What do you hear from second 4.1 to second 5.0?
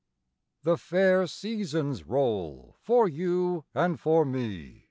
me.